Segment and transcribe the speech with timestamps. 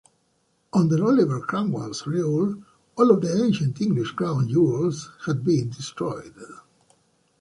[0.73, 2.63] Under Oliver Cromwell's rule,
[2.97, 6.33] all of the ancient English crown jewels had been destroyed.